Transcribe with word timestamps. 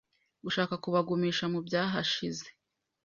gushaka 0.43 0.73
kubagumisha 0.83 1.45
mu 1.53 1.59
by’ahashize 1.65 2.47